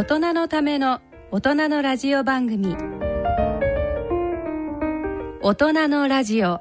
[0.00, 2.74] 大人のための大人のラジオ番組。
[5.42, 6.58] 大人のラジオ。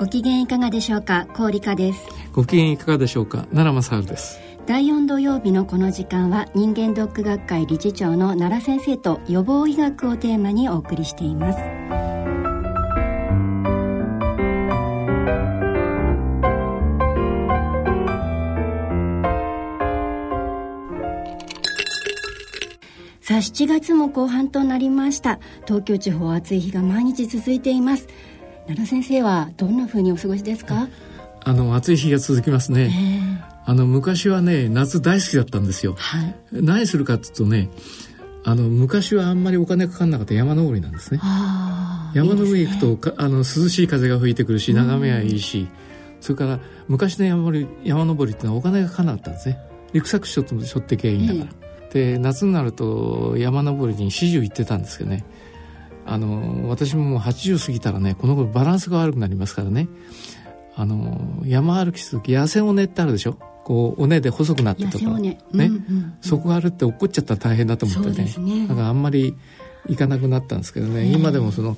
[0.00, 1.28] ご機嫌いかがでしょうか？
[1.34, 2.00] 氷香です。
[2.32, 3.46] ご機嫌いかがでしょうか？
[3.52, 11.58] 奈良正治です第4土曜日のこの時間は人間ドック学会理事長の奈良先生と予防医学をテーマにお送りしています。
[23.20, 25.40] さあ7月も後半となりました。
[25.66, 28.06] 東京地方暑い日が毎日続いています。
[28.68, 30.86] 奈良先生はどんな風にお過ごしですか、
[31.42, 37.70] あの暑い日が続きますね、えー、あの昔はね夏大好きだったんですよ、はい、何するかっていうとね
[38.42, 41.20] あの昔はあんまりお金かかんなかった山登りなんですね。
[42.14, 45.68] 山登り行くと、ね、あの涼しい風が吹いてくるし眺めはいいし、
[46.20, 46.58] それから
[46.88, 49.58] 昔の山登り山登りってのはお金がかかんなかったんですね。
[49.92, 51.56] リュックサックしょってしょってけいいんだから、
[51.90, 55.24] えー、で夏になると山登りに始終行ってたんですけどね。
[56.06, 59.86] あの私ももう80過ぎたらねこの頃バランスが悪くなりますからね。
[60.74, 63.38] あの山歩きする時野戦尾根ってあるでしょ
[63.70, 68.34] こう尾根で細くなってとかね、うんうん、そこがあるって落っこっちゃったら大変だと思ってね。
[68.36, 68.66] ね。
[68.66, 69.36] だからあんまり
[69.86, 71.76] 行かなくなったんですけどね、今でもその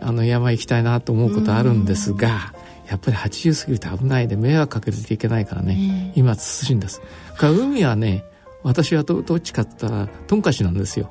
[0.00, 2.52] あの山行きたいなと思うことあるんですが、
[2.88, 7.00] やっぱり80過ぎると危ないで迷惑かけていけないからね、今涼しいんです。
[7.36, 8.24] から海はね
[8.64, 11.10] 私はどどっちかって言ったらトンカチなんですよ。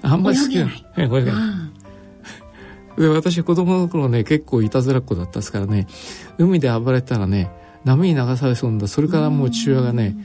[0.00, 1.32] あんまり好きな泳げな
[2.96, 3.00] い。
[3.02, 5.86] で私子供の頃ね結構いたずらっ子だったですからね。
[6.38, 7.50] 海で暴れたらね
[7.84, 8.88] 波に流されそうだ。
[8.88, 10.16] それからもう父親がね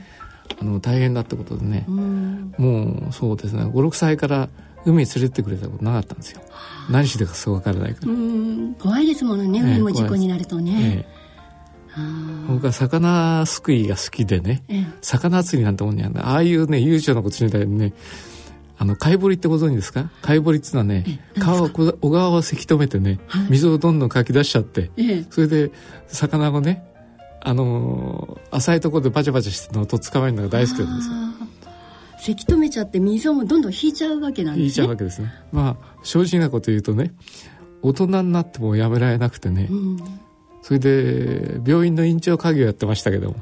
[0.60, 1.84] あの大変だってことでね。
[1.88, 3.64] もうそうですね。
[3.64, 4.48] 56歳から
[4.84, 6.40] 海に連れてってくれたことなかったんですよ。
[6.90, 8.12] 何してかそう分からないから。
[8.78, 9.60] 怖いですものね。
[9.60, 11.20] 海も事故になるとね、ええ。
[12.48, 17.92] 僕は魚すくいが好きでね、ええ、魚釣りなんてもんにあああいうね悠長なことみたいにね。
[18.78, 20.10] あの貝堀ってご存知ですか？
[20.22, 24.90] 貝堀っていうのはね川を小川をせき止めてね、はい、水をどんどんかき出しちゃって、
[25.28, 25.70] それで
[26.06, 26.89] 魚をね
[27.42, 31.14] あのー、浅いところでバチャバチャしてのをとっ捕まえるのが大好きなんですよ。
[32.20, 34.62] せき止めちゃって水をどんどん引いちゃうわけなんですね。
[34.64, 35.32] 引いちゃうわけですね。
[35.52, 37.14] まあ正直なこと言うとね
[37.82, 39.96] 大人になってもやめられなくてね、うん、
[40.60, 43.36] それで病院の院長家業やってましたけども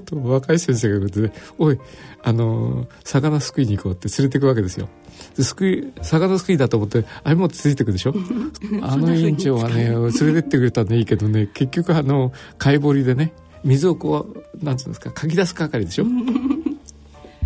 [0.00, 1.78] と若い先生が言ってね「おい
[2.22, 4.88] あの魚すくいに行こう」って連れてくわけですよ。
[5.36, 8.14] ですくい魚すくいだと思ってあれもついてくでしょ？
[8.82, 13.32] あの院長はね連れてってくれたんでいいけどね結局あの貝掘りでね
[13.64, 14.26] 水をこ
[14.60, 16.04] うなんつうんですかかき出す係でしょ？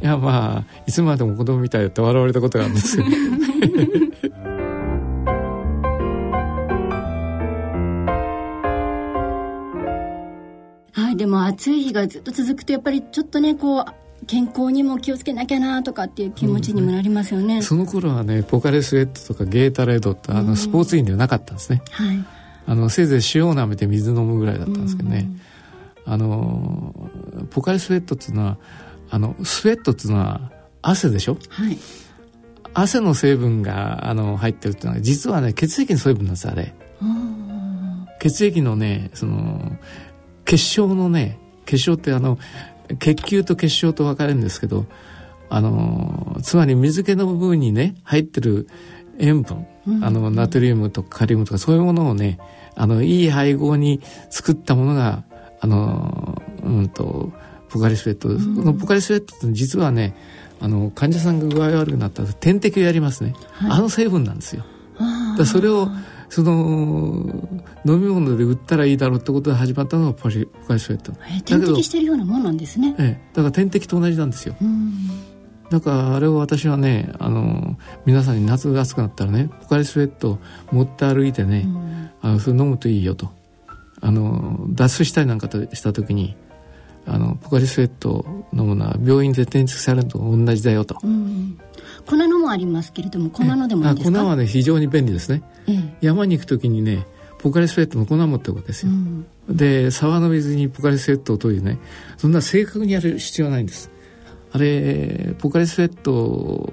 [0.02, 3.04] いやまあいつまでも子供みたいだって笑われたことがあるんですけ
[11.22, 22.24] でも暑い日がずっと続くとやっぱりちょっとねこう健康にも気をつけなきゃなとかっていう気持ちにもなりますよね、うん、その頃はねポカレスエットとかゲータレードってあのスポーツ飲ではなかったんですね、はい、
[22.66, 25.28] あのせいぜい塩を舐めて水飲むぐらいだったんですけどね、
[26.06, 26.92] あの
[27.50, 28.58] ポカレスエットっていうのは
[29.08, 30.50] あのスウェットっていうのは
[30.82, 31.78] 汗でしょ、はい、
[32.74, 36.74] 汗の成分があの入ってるっていうのは実はね血液の成分なんですあれ。
[38.22, 39.76] 血液のねその
[40.44, 42.38] 結晶のね結晶ってあの
[42.98, 44.86] 血球と結晶と分かれるんですけど
[45.48, 48.68] あのつまり水気の部分にね入ってる
[49.18, 49.66] 塩分、
[50.02, 52.38] あのナトリウムとかカリウムとかそういうものをね
[52.74, 54.00] あのいい配合に
[54.30, 55.24] 作ったものが
[55.60, 57.32] あのうんと
[57.68, 60.16] ポカリスエット、うん、このポカリスエットって実はね
[60.60, 64.64] あの患者さんが具合悪くなったら点滴をやりますね、はい、あの成分なんですよ。
[65.36, 65.88] だそれを
[66.34, 67.26] その
[67.84, 74.56] 飲み物で売ったらいいだろうってことで始まったのがポリポカリスエット、えー、点滴してるようなもんなんですね、ええ、だから点滴と同じなんですよ。
[75.68, 77.76] だからあれを私はねあの
[78.06, 80.38] 皆さんに夏が暑くなったらねポカリスエット
[80.70, 81.66] 持って歩いてね、
[82.22, 83.30] あのそれ飲むといいよと。
[84.00, 86.34] あの脱水したりなんかした時に
[87.06, 91.58] あのポカリスエットを飲むのは病院で点滴されるのと同じだよと、うん、
[92.06, 94.18] 粉のもありますけれども粉のでもいいですか？
[94.22, 97.06] 粉はね非常に便利ですね、ええ、山に行く時にね
[97.38, 101.78] ポカリスエットの粉持っておくわけですよ、うん、で沢の水にポカリスエットを取りね。
[102.16, 103.90] そんな正確にやる必要はないんです。
[104.52, 106.72] あれポカリスエット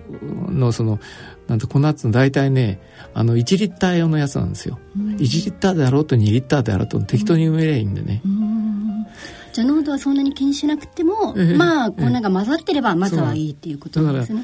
[0.50, 1.00] のその
[1.48, 2.80] なんて粉っての大体ね
[3.14, 9.08] あの1リッター用のやつなんですよ、うん、1リッターであろうと2リッターであろうと適当に埋めりゃいいんでね、うん。
[9.54, 14.44] じゃあ濃度はそんなに気にしなくても、えー、まあ粉が混ざってればまずはいいっていうことなんですね。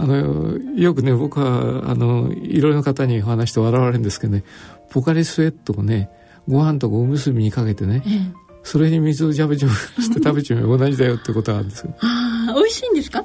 [0.00, 4.44] あのよくね僕はあのいろいろな方に話して笑われるんですけどね
[4.88, 6.08] ポカリスエットをね
[6.48, 8.32] ご飯とかおむすびにかけてね、ええ、
[8.62, 13.24] それに水をジャブジャブして食べちゃう同じだよってことなんです ああ美味しいんですか？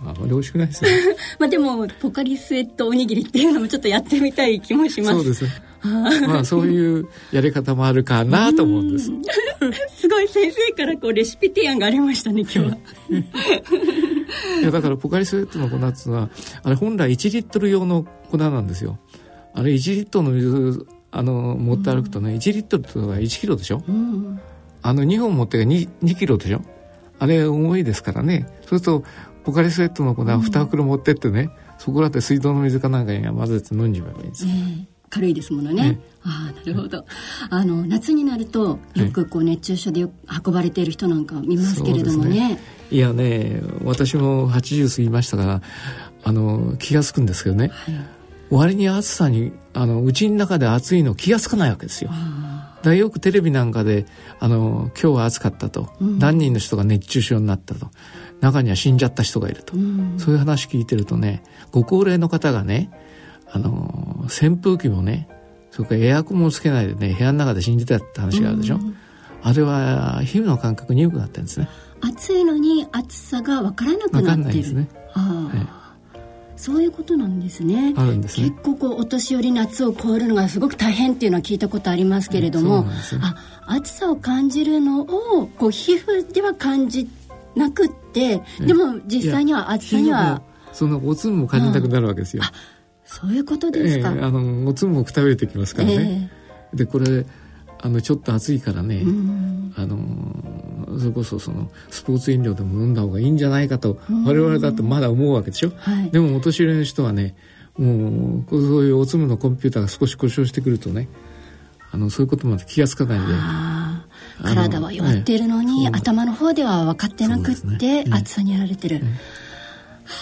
[0.00, 0.90] あまり美味しくないですね。
[1.38, 5.14] まあでもポカリスエットおにぎりっていうのもちょっとやってみたい気もします。
[5.14, 5.50] そうですね
[5.82, 9.10] まあそういうやり方もあるかなと思うんです。
[9.96, 12.78] すごい先生からこうレシピ提案がありましたね今日は。
[14.60, 16.30] いやだからポカリスエットの粉っていうのは
[16.62, 18.98] あれ本来1リットル用の粉なんですよ。
[19.54, 24.38] あれ1リットルの水あの持って歩くとね、うん、1リットルってのは1キロでしょ、うん、
[24.82, 26.62] あの2本持って 2, 2キロでしょ？
[27.18, 28.46] あれ重いですからね。
[28.62, 29.04] そうすると
[29.44, 35.90] ポカリスエットの粉は2袋持ってってね、うん、そこらで水道の水かなんかに混ぜて飲んじまえばいいんですよ、えー軽いですものね。
[35.90, 37.04] ねああなるほど。
[37.50, 42.50] あの夏になるとよくこう熱中症で運ばれている人なんか見ますけれどもね。
[42.50, 42.60] ね
[42.90, 45.62] いやね私も80過ぎましたから
[46.24, 47.68] あの気が付くんですけどね。
[47.68, 47.94] はい、
[48.50, 52.10] 割に暑さにあのうちの中で暑いの気が付かないわけですよ。
[52.82, 54.06] だよくテレビなんかで
[54.38, 57.90] あの今日は暑かったと、うん、何人の人が熱中症になったと
[58.40, 62.90] 中には死んじゃった人がいると、うん、そういう話聞いてるとねご高齢の方がね
[63.50, 65.28] あの扇風機もね
[65.70, 68.96] それからエアコンもつけないでね部屋の中で死んでたって話があるでしょ、うん、
[69.42, 71.68] あれは皮膚の感覚鈍くなってるんですね。
[72.00, 74.52] 暑いのに暑さが分からなくなってる。
[74.54, 75.50] ですね、は
[76.14, 77.94] い、そういうことなんですね。
[77.96, 82.92] あるんです、ね、結構こうお年寄り夏を超えるのがすごく大変っていうのは聞いたことありますけれども、うんね、
[83.22, 87.08] あ暑さを感じるのをこう皮膚では感じ
[87.56, 90.42] なくってでも実際には暑さには
[90.72, 92.77] そのおつむも感じたくなるわけですよ、うん
[93.08, 96.30] そういうことですか、えー、あのおつもくたびれてきますからね、
[96.72, 97.24] えー、でこれ
[97.80, 99.02] あのちょっと暑いからね、
[99.76, 99.98] あの
[100.98, 107.36] それこそそのスポーツ飲料でも飲んだ方がいいんじゃないかと我々だってまだ思うわけでしょ、はい、でもお年寄りの人はね
[107.78, 111.08] もうそういうおつむのコンピューターが少し故障してくるとね
[111.92, 113.34] あのそういうことまで気が付かないんで。
[114.42, 119.00] 体は弱っているのに、ね、頭の方では分かってなくって、ね、暑さにやられてる、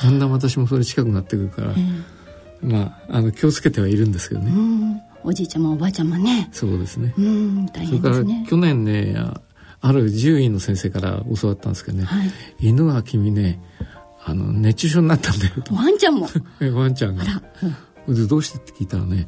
[0.03, 1.75] だんだん私もそれ近くなってくるから、
[2.67, 4.53] まああの気をつけてはいるんですけどね。
[5.25, 6.49] おじいちゃまおばあちゃまね。
[6.53, 7.15] そうですね。
[7.17, 8.25] うん、大変ですね。
[8.25, 9.17] それから去年ね
[9.81, 12.31] ある獣医の先生から教わったんですけどね、はい、
[12.61, 13.61] 犬は君ね
[14.25, 15.75] あの熱中症になったんだよと。
[15.75, 16.29] ワンちゃんも。
[16.75, 17.25] ワンちゃんが。
[18.07, 19.27] うん、でどうしてって聞いたらね。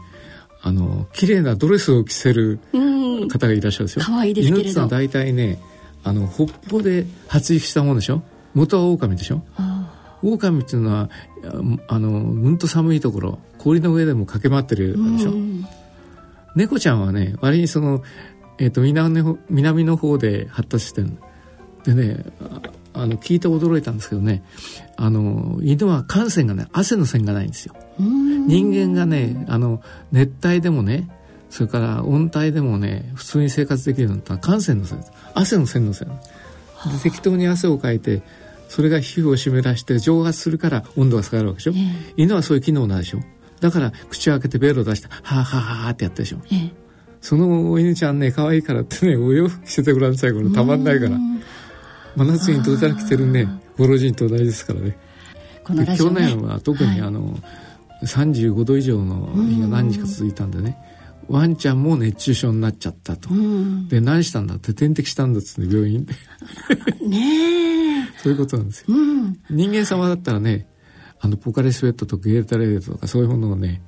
[0.61, 2.58] あの綺麗なドレスを着せる
[3.31, 4.05] 方がいらっしゃるんですよ。
[4.05, 4.70] 可愛いですけれど。
[4.70, 5.61] 犬って大体ね、
[6.02, 8.23] あの北方で発育したものでしょ？
[8.55, 9.43] 元は狼でしょ？
[10.22, 11.10] 狼っていうのは
[11.88, 15.64] あのうんと寒いところ氷の上でも駆け回ってるでしょ、うん、
[16.54, 18.02] 猫ちゃんはね割にその、
[18.58, 21.12] えーと、南南の方で発達してる
[21.84, 22.24] でね
[22.94, 24.42] あの聞いて驚いたんですけどね
[24.96, 27.74] あの犬は汗腺がね汗の線がないんですよ。
[27.98, 31.08] 人間がねあの熱帯でもね
[31.50, 35.04] それから温帯でもね普通に生活できるのは汗腺の線
[35.34, 36.08] 汗の線の線。
[36.08, 38.22] で適当に汗をかいて
[38.68, 43.20] それが皮膚を湿らして蒸発するから温度が下がるわけでしょ、えー、犬はそういう機能ないでしょ？
[43.60, 46.70] だから口を開けてベロを出してはあはあはあってやったでしょ、えー、
[47.20, 51.18] そのお犬ちゃんね可愛いからってねお洋服着せてごらんなさいこれたまんないから。
[52.16, 54.96] 真夏にどうたら着てるねご老人と同じですからね。
[55.96, 57.37] 去年は特にあの、は
[58.02, 60.76] い、35度以上の日が何日か続いたんでね
[61.28, 63.28] ワンちゃんも熱中症になっちゃったと、
[63.88, 66.14] で何したんだって点滴したんだっつって病院で。
[67.06, 67.88] ねえ。
[68.23, 70.66] そういうことなんですよ、うん、人間様だったらね
[71.20, 73.80] あのポカリスエットとかゲータレードとかそういうものをね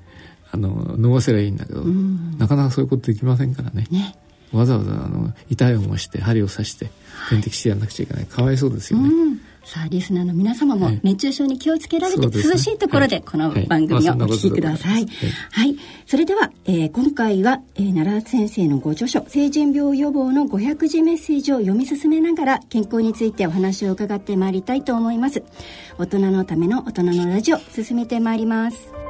[0.53, 3.87] あの飲ませりゃいいんだけど、うん、なかなかそういうことできませんからね。
[3.91, 4.15] ね。
[4.53, 6.91] わざわざあの痛い思いして針を刺して
[7.29, 8.27] 点滴してやんなくちゃいけない。
[8.27, 15.07] かわいそうですよね、うんさあリスナーの皆様も熱中症に気をつけられて、涼しいところでこの番組をお聞きください。
[15.53, 15.77] はい、
[16.07, 25.43] それでは、えー、今回は、えー、奈良先生のご著書成人病予防の500字メッセージを読み進めながら健康についてお話を伺ってまいりたいと思います。
[25.99, 29.10] 大人のための大人のラジオ進めてまいります。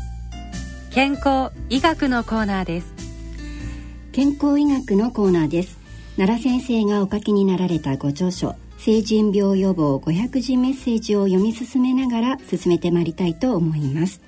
[0.93, 2.93] 健康医学のコーナーです。
[4.11, 5.77] 健康医学のコーナーです。
[6.17, 14.19] 奈良先生がお書きになられたご著書成人病予防500字メッセージを読み進めながら進めてまいりたいと思います。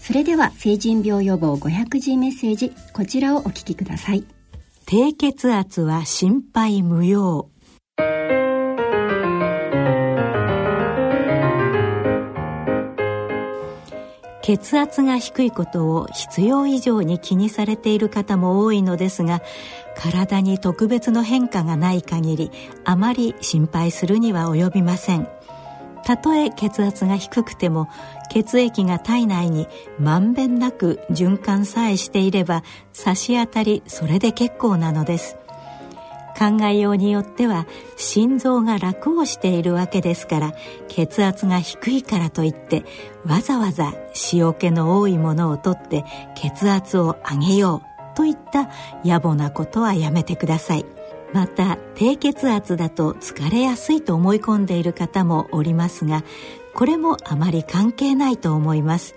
[0.00, 4.24] それでは成人病予防500字メッセージこちらをお聞きください。
[4.86, 7.48] 低血圧は心配無用
[14.48, 19.42] 血圧が低いことを必要以上に気にされている方も多いのですが
[19.94, 22.50] 体に特別の変化がない限り
[22.82, 25.28] あまり心配するには及びません。
[26.02, 27.90] たとえ血圧が低くても
[28.30, 32.62] 血液が体内にまんべんなく循環さえしていれば
[32.94, 35.37] 差し当たりそれで結構なのです。
[36.38, 37.66] 考えようによっては
[37.96, 40.54] 心臓が楽をしているわけですから
[40.86, 42.84] 血圧が低いからといって
[43.26, 43.92] わざわざ
[44.32, 46.04] 塩気の多いものをとって
[46.36, 48.70] 血圧を上げようといった
[49.04, 50.84] 野暮なことはやめてください。
[51.32, 56.24] また低血圧だと疲れやすいと思い込んでいる方もおりますが
[56.74, 59.14] これもあまり関係ないと思います。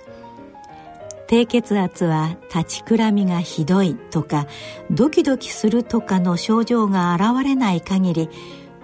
[1.31, 4.47] 低血圧は立ちくらみがひどいとか
[4.91, 8.29] ドキドキするとかの症状が現れない限り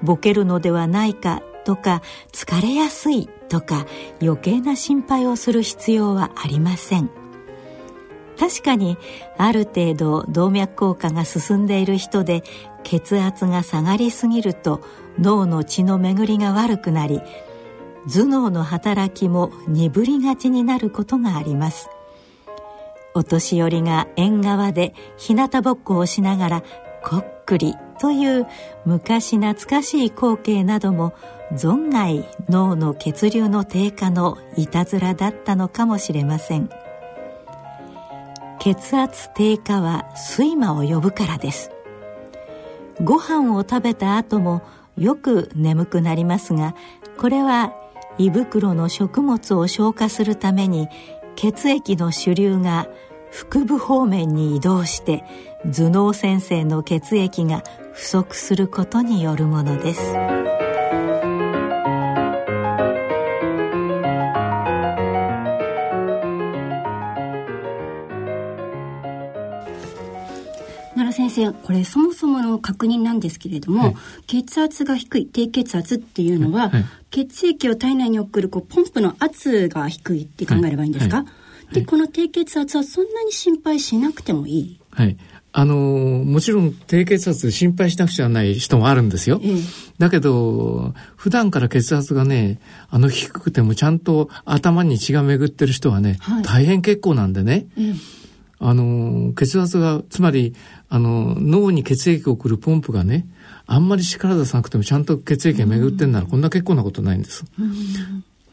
[0.01, 2.01] ボケるのではないかとか
[2.31, 3.85] 疲れやすいとか
[4.21, 7.09] 余計な心配をする必要はありません。
[8.39, 8.97] 確かに
[9.37, 12.43] ある程度動脈硬化が進んでいる人で
[12.83, 14.81] 血圧が下がりすぎると
[15.19, 17.19] 脳の血の巡りが悪くなり
[18.09, 21.89] 頭脳の働きも鈍りがちになることがあります。
[23.17, 26.63] お年寄りが縁側で日向ぼっこをしながら
[27.03, 28.45] こっくりという
[28.85, 31.15] 昔懐かしい光景なども
[31.51, 36.69] 存外脳の血流の低下のいたずらだったのかもしれません。
[38.59, 40.05] 血圧低下は
[40.37, 41.71] 睡魔を呼ぶからです。
[43.03, 44.61] ご飯を食べた後も
[44.95, 46.75] よく眠くなりますが
[47.17, 47.73] これは
[48.19, 50.87] 胃袋の食物を消化するために
[51.35, 52.87] 血液の主流が
[53.31, 55.23] 腹部方面に移動して
[55.65, 60.13] 頭脳先生の血液が不足することによるものです。
[70.95, 81.25] 奈良先生これそもそもの確認なんですけれども、はい、血圧が低い低血圧っていうのは、はい、血液を体内に送るこうポンプの圧が低いって考えればいいんですか、はい
[81.71, 84.79] で、この低血圧はそんなに心配しなくてもいい？
[84.91, 85.17] はい。
[85.53, 89.39] あの、もちろん低血圧で心配しなくちゃない人もあるんですよ。
[89.43, 89.61] ええ、
[89.97, 92.59] だけど、普段から血圧がね、
[92.89, 97.65] あの低くてもちゃんと頭に血が巡ってる人はね、はい、大変結構なんでね。
[97.77, 97.93] え、
[98.59, 100.53] あの、血圧が、つまり、
[100.89, 103.27] あの、脳に血液を送るポンプがね、
[103.65, 107.43] あんまり力出さなくてもちゃんと血液が巡ってんなら、こんな結構なことないんです。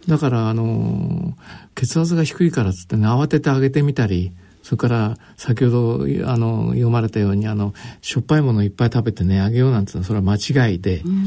[0.09, 1.37] だから、あの、
[1.75, 4.33] 血圧が低いからっつってね、慌ててあげてみたり、
[4.65, 11.27] それから先ほどあの読まれたようにあのしょっぱいものをいっぱい食べてねあげようなんてのはそれは間違いで、うん、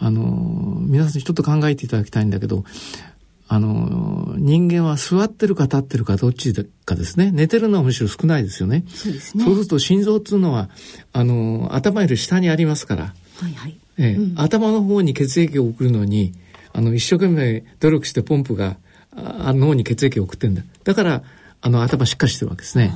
[0.00, 2.64] あの皆さんちょっと考えていただきたいんだけど
[3.46, 6.52] あの人間は座ってるか立ってるかどっち
[6.84, 7.32] かですね。
[7.32, 8.84] 寝てるのはむしろ少ないですよね。
[8.86, 9.44] そうですね。
[9.44, 10.70] そうすると心臓っていうのは
[11.12, 13.76] あの頭より下にありますから、はいはい。
[13.98, 14.14] え。
[14.14, 16.32] うん、頭の方に血液を送るのに
[16.72, 18.76] あの一生懸命努力してポンプが
[19.14, 20.62] あ脳に血液を送ってんだ。
[20.84, 21.22] だから
[21.60, 22.94] あの頭しっかりしてるわけですね。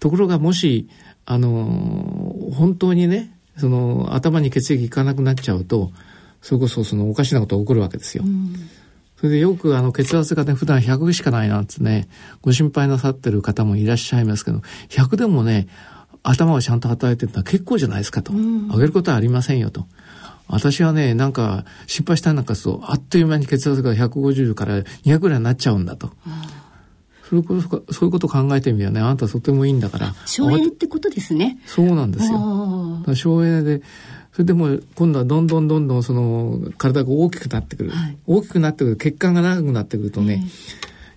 [0.00, 0.88] ところがもし
[1.26, 5.92] あの本当にねその頭に血液いかなくなっちゃうと
[6.42, 8.24] それこそそのおかしなことが起こるわけですよ。
[8.24, 8.54] うん
[9.24, 12.08] それでよくあの血圧がね、普段100しかないなんてね、
[12.42, 14.60] ご心配なさってる方もいらっしゃいますけど、
[14.90, 15.66] 100でもね、
[16.22, 18.34] 頭がちゃんと働いてるのは結構じゃないですかと。
[18.34, 19.86] 上げることはありませんよと。
[20.48, 26.10] 私はね、なんか心配したなんかすると、あっという間に血圧が150から200ぐらいになっちゃうんだと。
[27.28, 30.14] そういうことそういうこと考えてみればね、あなたとてもいいんだから。
[30.26, 31.58] 省エネってことですね。
[31.66, 33.02] そうなんですよ。
[33.14, 33.82] 省エネで、
[34.32, 37.90] それでも今度はどんどんどんどんその体が大きくなってくる。
[37.90, 40.44] はい、大きくなってくる、血管が長くなってくるとね、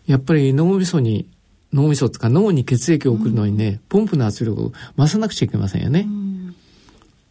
[0.05, 1.27] えー、やっぱり脳みそに、
[1.73, 6.05] 脳みそとか脳に血液を送るのにね、うん、ポンプの圧力を増さなくちゃいけませんよね。
[6.07, 6.55] うん、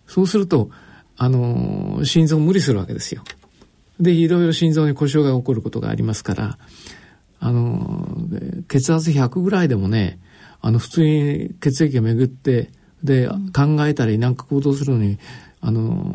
[0.07, 0.71] そうすると、
[1.17, 3.23] あの、心臓無理するわけですよ。
[4.01, 6.59] で、いろいろ心臓に故障が起こることがありますから、
[7.41, 8.19] あの、
[8.69, 10.19] 血圧100ぐらいでもね、
[10.61, 12.71] あの、普通に血液が巡って、
[13.03, 15.19] で、うん、考えたりなんか行動するのに、
[15.61, 16.15] あの、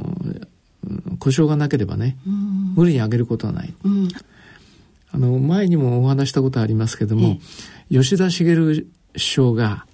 [1.19, 3.73] 故障がなければね、うん、無理に上げることはない。
[3.83, 4.09] うん、
[5.11, 7.39] あの、前にもお話したことありますけども、
[7.89, 9.85] 吉田茂首相が、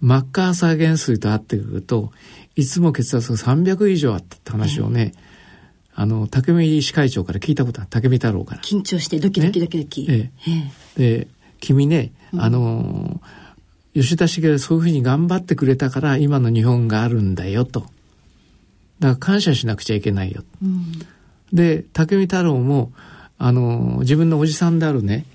[0.00, 2.12] マッカーサー元帥と会ってくると、
[2.56, 5.12] いつも血圧が300以上あったって話をね、
[5.94, 8.60] あの、竹見医師会長から聞いたことは、竹見太郎から。
[8.62, 10.08] 緊張してドキドキドキドキ。
[10.08, 11.18] ね、ええ。
[11.18, 11.28] で、
[11.60, 13.20] 君ね、あの、
[13.94, 17.80] 吉田茂そういうふうに頑張ってくれたから今の日本があるんだよと。
[17.80, 17.94] だか
[19.00, 20.42] ら感謝しなくちゃいけないよ。
[20.62, 20.92] うん、
[21.52, 22.92] で、竹見太郎も、
[23.38, 25.26] あの、自分のおじさんであるね、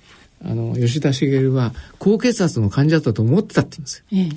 [0.43, 4.05] あの、吉田茂は高血圧の患者だと思ってたって言うんですよ。
[4.11, 4.29] ええ、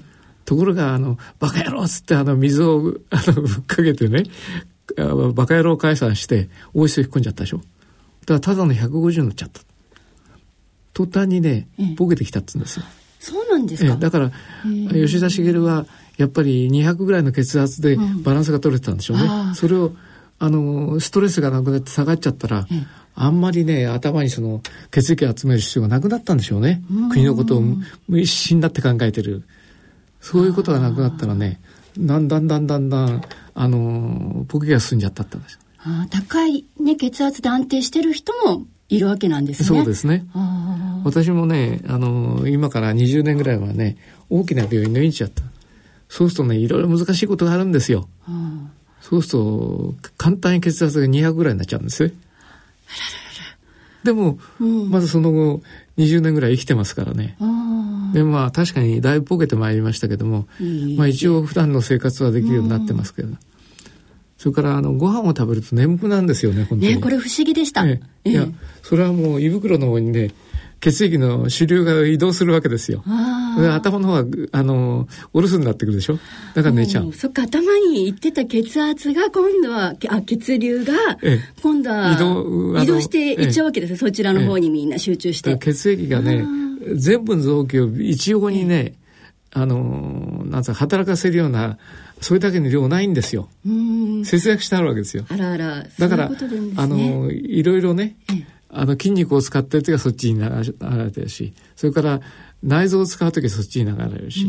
[0.44, 4.24] ところが、あの、バカ野郎っつってあの水を あのぶっかけてね、
[5.34, 7.58] バカ野郎解散して大石引っ込んじゃったでしょ。
[7.58, 7.66] だか
[8.34, 9.60] らただの150になっちゃった。
[10.94, 12.84] 途端にね、ボケてきたっつうんですよ。
[13.18, 13.96] そうなんですか？
[13.96, 14.32] だから、
[14.92, 15.86] 吉田茂は
[16.18, 19.24] やっぱり200ぐらいの血圧でバランスが取れてたんでしょうね。
[19.24, 19.92] うん、それを、
[20.38, 22.66] あの、ストレスがなくなって下がっちゃったら、
[23.14, 26.82] あんまりね、頭にその血液を集める必要がなくなったんでしょうね。
[27.10, 27.64] 国のことを
[28.10, 29.44] 一心だって考えてる。
[30.22, 31.60] そういうことがなくなったらね、
[31.98, 33.22] だんだんだんだんだん、
[33.54, 35.58] あの、ポケが進んじゃったって話。
[35.84, 39.66] あ高い、ね、血圧で安定してる人もいるわけなんですね。
[39.66, 40.24] そうですね。
[41.04, 43.96] 私もね、あの、今から20年ぐらいはね、
[44.30, 45.42] 大きな病院の院長やった。
[46.08, 48.08] そうするとね、いろいろ難しいことがあるんですよ。
[49.00, 52.10] そうすると、簡単に血圧が200ぐらいになっちゃうんですよ。
[54.04, 55.62] でも、うん、まずその後、
[55.98, 57.36] 20年ぐらい生きてますからね。
[58.12, 60.46] でまあ確かにだいぶポケてまいりましたけども、
[60.96, 63.36] まあ一応普段の生活はできるようになってますけど。
[64.42, 66.94] それからあのご飯を食べると眠くなんですよね本当に。
[66.96, 67.86] ねこれ不思議でした。
[67.86, 68.44] ええ、いや
[68.82, 70.32] それはもう胃袋の方にね
[70.82, 73.04] 血液の主流が移動するわけですよ。
[73.06, 76.18] 頭の方はあのお留守になってくるでしょ？
[76.54, 77.12] だから寝ちゃう。
[77.12, 80.92] そっか頭にいってた血圧が今度はあ血流が
[81.62, 85.56] 今度は移動移動していっちゃうわけです、そちらの方にみんな集中して。
[85.56, 86.44] 血液がね
[86.96, 88.94] 全部の臓器を一様にね、
[89.52, 91.78] あのなんか働かせるような
[92.20, 93.48] それだけの量ないんですよ。
[94.24, 95.26] 節約してあるわけですよ。
[95.28, 95.84] あらあら。
[95.98, 96.36] だから、ね、
[96.76, 98.14] あの、いろいろね、
[98.72, 102.20] あの筋肉を使ってる時はそっちに流れてるし、それから
[102.62, 104.46] 内臓を使う時はそっちに流れるし。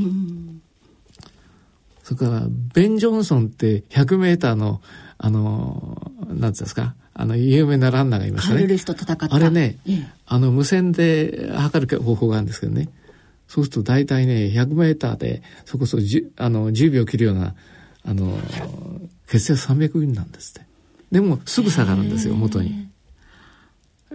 [2.03, 4.81] それから、ベン・ジョンソンって100メーターの、
[5.17, 8.55] あの、なんつうんですか、あの、有名なランナーがいましたね。
[9.35, 12.89] あれね、ええ、あの、無線で測る方法があるんですけどね。
[13.47, 17.55] そうすると大体ね、100メーターで、そこそ10、あの、10秒切るような、
[18.03, 18.37] あの、
[19.27, 20.67] 血圧300ミリなんですって。
[21.11, 22.89] でも、すぐ下がるんですよ、元に。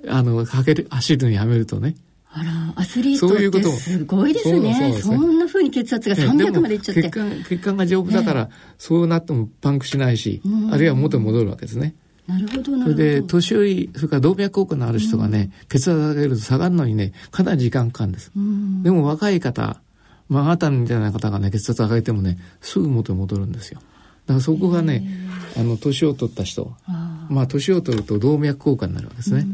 [0.07, 1.97] あの、かける、走るのやめるとね。
[2.31, 4.93] あら、アスリートってすごいですね。
[5.01, 7.03] そそねそんなふうに血圧が300までいっちゃって。
[7.03, 11.95] 血管、血管が丈夫だから、そうなってもパンクしないし、あるいは元に戻るわけですね。
[12.27, 12.97] なるほどなるほど。
[12.97, 18.31] それで、年寄り、それから動脈硬化のある人がね、血圧上げると下がるのにね、かなり時間かかるんです。
[18.83, 19.81] でも若い方、
[20.29, 23.81] まあ、あなたみたいな方がね、血圧上げてもね、すぐ元に戻るんですよ。
[24.27, 25.09] だからそこがね、
[25.57, 26.75] あの、年を取った人、
[27.31, 29.47] まあ、年を取ると動脈硬化になるわけですね。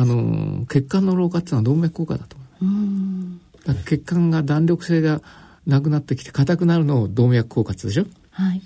[0.00, 3.66] あの、血管の老化っていうのは動脈硬化だと思う。
[3.66, 5.20] だ血管が弾力性が
[5.66, 8.06] なくなってきて硬くなるのを動脈硬化でしょ？
[8.30, 8.62] はい。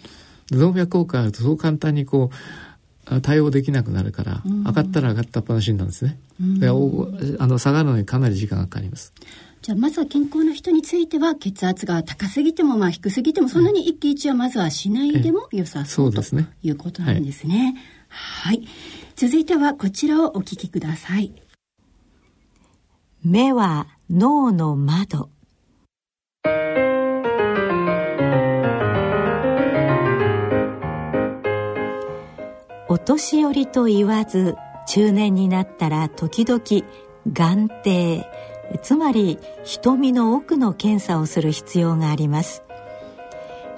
[0.50, 2.30] 動脈硬化あるとそう簡単にこ
[3.10, 6.18] う、対応できなくなるから、上がったら上がったっぱなしなんですね。
[6.60, 6.72] であ
[7.46, 9.14] の下がるのにかなり時間がかかります。
[9.62, 16.20] じゃあまずは健康な人については血圧が高すぎてもまあ低すぎてもそんなに一喜一憂はまずはしないでも良さそう、と
[16.62, 17.76] いうことなんですね。
[18.08, 18.68] はい、はい。
[19.22, 21.32] 続いてはこちらをお聞きください。
[23.22, 25.30] 目は脳の窓。
[32.88, 34.56] お年寄りと言わず
[34.88, 36.60] 中年になったら時々
[37.32, 38.26] 眼底
[38.82, 42.64] つまり瞳の奥の検査をする必要があります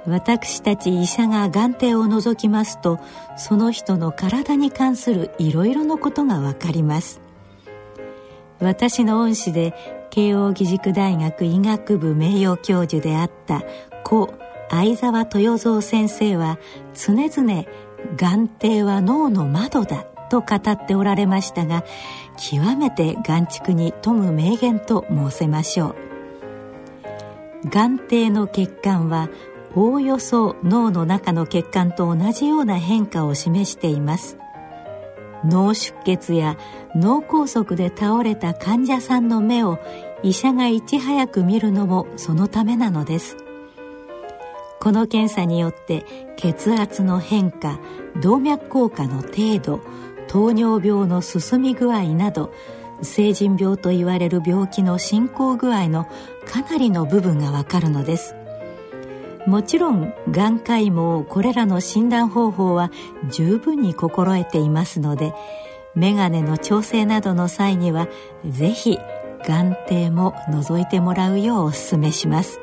[0.06, 2.98] 私たち医者が眼底を覗きますと
[3.36, 7.20] その人の体に関するいろいろなことがわかります。
[8.60, 9.74] 私の恩師で
[10.10, 13.62] 慶應義塾大学医学部名誉教授であった
[14.04, 14.32] 故
[14.70, 16.58] 相沢豊造先生は
[16.94, 17.64] 常々
[18.16, 21.84] 眼底は脳の窓だと語っておられましたが
[22.36, 25.96] 極めて眼畜に富む名言と申せましょう。
[27.68, 29.30] 眼底の血管は
[29.76, 34.38] おおよそ脳の中の血管と同じような変化を示しています。
[35.44, 36.56] 脳出血や
[36.94, 39.78] 脳梗塞で倒れた患者さんの目を
[40.22, 43.36] 医者がいち早く見るのもそのためなのです。
[44.80, 46.04] この検査によって
[46.36, 47.80] 血圧の変化
[48.20, 49.80] 動脈硬化の程度
[50.28, 52.52] 糖尿病の進み具合など
[53.02, 56.04] 成人病と言われる病気の進行具合の
[56.46, 58.36] かなりの部分がわかるのです。
[59.46, 62.90] もちろん眼科医もこれらの診断方法は
[63.28, 65.34] 十分に心得ていますので
[65.94, 68.08] 眼鏡の調整などの際には
[68.46, 68.98] 是非
[69.46, 72.60] 眼底も覗いてもらうようお勧めします。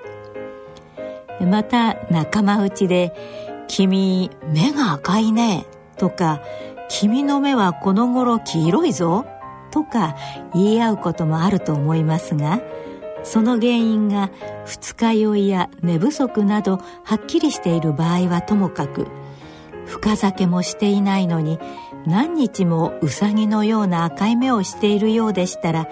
[1.39, 3.13] また仲間内で
[3.67, 5.65] 「君目が赤いね」
[5.97, 6.41] とか
[6.89, 9.25] 「君の目はこの頃黄色いぞ」
[9.71, 10.15] とか
[10.53, 12.59] 言い合うこともあると思いますが
[13.23, 14.31] その原因が
[14.65, 19.07] 二日酔いや寝不足などはっきりしている場合はともかく
[19.85, 21.59] 深酒もしていないのに
[22.05, 25.87] 何日もうさぎのような赤い目をしているようでしたら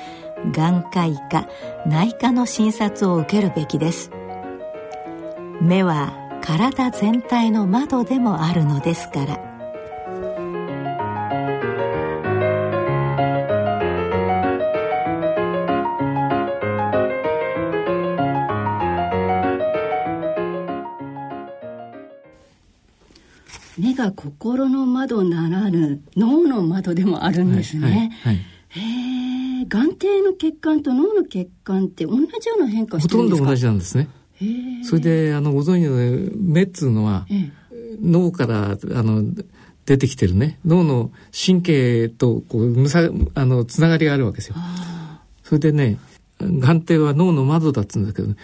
[0.51, 1.47] 眼科医か
[1.85, 4.11] 内科の診察を受けるべきです。
[5.61, 9.48] 目は体全体の窓でもあるのですから。
[23.99, 27.81] 目が心の窓ならぬ脳の窓でもあるんですね。
[27.83, 33.45] はいはいはい、へえ、眼底の血管と脳の血管って同じような変化してるんですか？
[33.45, 34.07] ほとんど同じなんですね。
[34.85, 37.27] それで、あの、ご存知の、ね、目っつうのは、
[38.01, 39.25] 脳から、あの、
[39.85, 41.11] 出てきてるね、脳の
[41.45, 44.55] 神経と、こう、むさ、あの、つながりがあるわけですよ。
[45.43, 45.97] それでね、
[46.39, 48.35] 眼底は脳の窓だっつうんだけど、ね、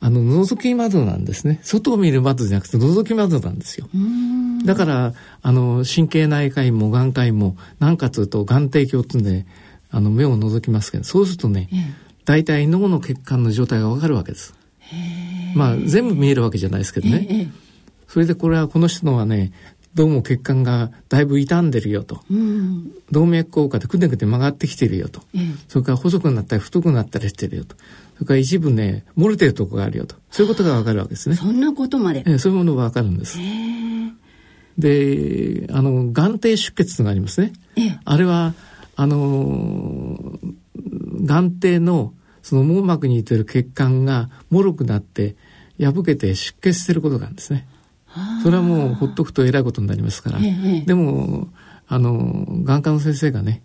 [0.00, 1.60] あの、覗き窓なんですね。
[1.62, 3.88] 外を見る窓じゃなくて、覗き窓なんですよ。
[4.64, 9.46] だから、あの、神経内科医も眼科医も、何かというと、眼底鏡ってんで、
[9.90, 11.68] あの、目を覗きますけど、そうするとね、
[12.24, 14.54] 大体脳の血管の状態がわかるわけです。
[15.54, 17.50] まあ、全部見えるわけじゃないですけどね。
[18.08, 19.52] それでこれはこの人のはね、
[19.94, 27.76] どうも血管がだいぶ傷んでるよと、うん、動脈硬化でくねくね曲がってきてるよと、うん、それから細くなったり太くなったりしてるよと。
[28.14, 30.16] それから一部ね漏れてるとこがあるよと。
[30.32, 31.36] そういうことがわかるわけですね。
[31.36, 33.38] そんなことまで、えそういうものがわかるんです
[34.78, 37.52] であの眼底出血がありますね。
[38.04, 38.54] あれは
[38.96, 40.38] あの
[41.24, 45.36] 眼底のその網膜にいてる血管が脆くなって
[45.80, 47.66] 破けて出血してることがあるんですね。
[48.42, 51.48] それはもうほっとくとえらいことになりますから、ええ、でも
[51.88, 53.62] あの眼科の先生がね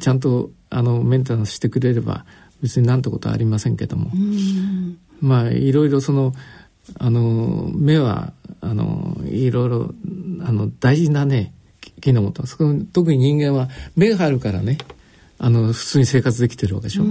[0.00, 2.24] ちゃんとあのメンテナンスしてくれれば
[2.62, 4.10] 別になんてことはありませんけども。
[5.20, 6.34] まあいろいろその
[6.98, 9.94] あの目はあのいろいろ
[10.42, 11.52] あの大事なね
[12.00, 12.44] 機能と
[12.92, 14.78] 特に人間は目があるからね
[15.38, 17.04] あの普通に生活できてるわけでしょ。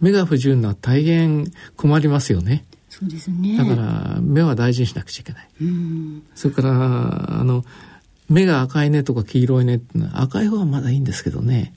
[0.00, 2.64] 目が不自由な大変困りますよね。
[2.88, 3.56] そうですね。
[3.56, 5.48] だから目は大事にしなくちゃいけない。
[6.34, 7.64] それからあの
[8.28, 11.74] 目が赤いねとか黄色いねってのは赤い方はまだいいんですけどね。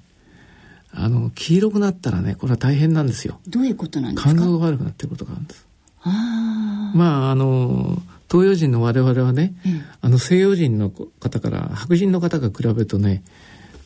[0.95, 3.39] あの黄色くなったらねこれは大変なんですよ。
[3.47, 4.33] どういうことなんですか？
[4.33, 5.65] 肝臓が悪くなってることがあるんです。
[6.03, 13.23] あまああの東洋人の我々はね、うん、あの西洋人の方から白人の方が比べるとね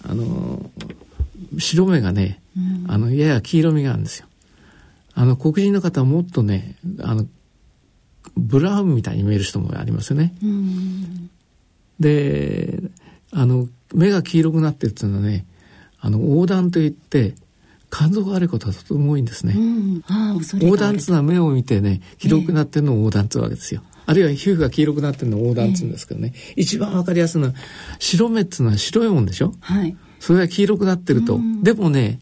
[0.07, 0.69] あの
[1.59, 4.27] 白目がね、うん、あのやや黄色みがあるんですよ。
[5.13, 7.25] あの黒人の方はもっとねあの
[8.35, 10.33] ブラウンみたいに見える人もありますよね。
[11.99, 12.79] で
[13.31, 15.45] あの目が黄色くなってるっていうのはね
[15.99, 17.33] あの横断といって
[17.89, 19.55] 肝臓が悪いことはとても多いんですね。
[20.61, 23.81] 横断っていうのは目を見てね黄色くなってるのを横断っていうわけですよ。
[24.05, 27.53] あるいは皮膚が黄色くなってるのを横断っていうんですけどね、えー、一番わかりやすいのは
[27.99, 31.39] 白目っていうのは白いもんでしょ、はい、それが黄色くなってると。
[31.63, 32.19] でもね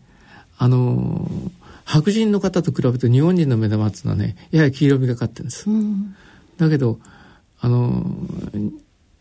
[0.57, 6.15] あのー白人の方と比べると日本人の目玉っていうのはねやや黄色みがかってるんです、うん、
[6.57, 6.99] だけど
[7.61, 8.03] あの、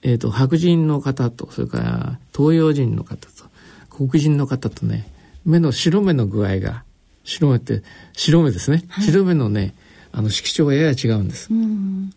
[0.03, 3.45] えーと、白人の方とそれから東洋人の方と
[3.91, 5.07] 黒人の方とね
[5.45, 6.85] 目の白目の具合が
[7.25, 9.75] 白目って白目ですね、はい、白目のね
[10.13, 12.11] あの色調がやや違うんです、うん、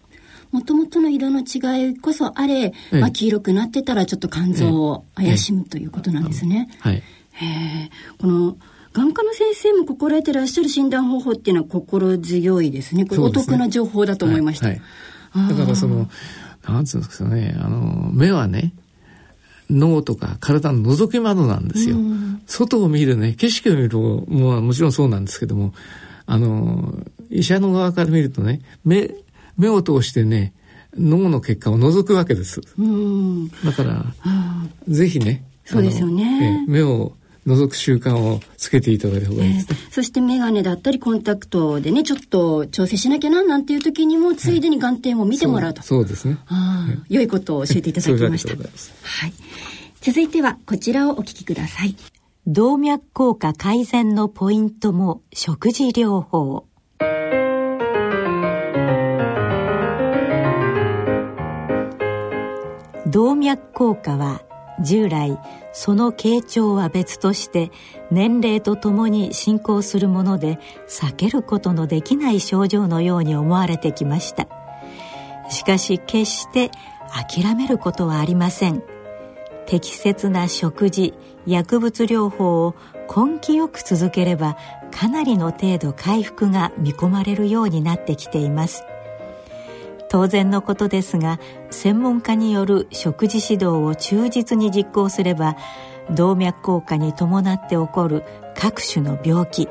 [0.52, 6.70] もともとの色の違いこそあれ、ええ、まあ、黄色くなってたらちょっと肝臓を怪しむ、ということなんですね。
[6.80, 7.04] はい。
[7.32, 8.58] へこの
[8.94, 13.06] 眼科の先生も心得てらっしゃる診断方法っていうのは心強いですね。
[13.06, 14.68] これお得な情報だと思いました。
[14.68, 14.82] はい。
[15.32, 16.10] はい、だからその、
[16.68, 18.74] なんつうんですかね、あの、目はね、
[19.69, 21.97] 脳とか体の覗き窓なんですよ。
[22.45, 25.73] 外を見るね、景色を見るもももちろんそうなんですけども、
[26.25, 29.13] あの、医者の側から見るとね、目、
[29.58, 30.53] 目を通してね、
[30.97, 32.62] 脳の結果を覗くわけです。
[32.62, 34.06] だから、
[34.88, 36.65] ぜひね、そうですよね。
[36.67, 37.13] 目を
[37.47, 39.69] 覗く習慣をつけていただいた方がいいです。
[39.69, 48.53] ね、えー、そして眼鏡だったりコンタクトでねちょっと調整しなきゃななんていう時にもついでに眼点を見てもらうと、はい、そうですね、はい、良いことを教えていただきました。
[48.53, 49.33] はい、
[50.01, 51.95] 続いてはこちらをお聞きください。
[52.45, 56.65] 動脈硬化改善のポイントも食事療法。
[63.07, 64.46] 動脈硬化は
[64.82, 65.40] 従来
[65.74, 67.72] その傾聴は別として
[68.12, 74.48] 年齢とともに進行するもので避けることのできない症状のように思われてきました。
[75.50, 76.72] しかし決して
[77.12, 78.84] 諦めることはありません。
[79.66, 81.13] 適切な食事
[81.46, 82.76] 薬物療法を
[83.13, 84.58] 根気よく続ければ
[84.92, 88.84] かなりの程度回復が見込まれるようになってきています。
[90.10, 91.39] 当然のことですが
[91.70, 95.58] 専門家による食事指導を忠実に実行すれば
[96.12, 98.24] 動脈硬化に伴って起こる
[98.56, 99.67] 各種の病気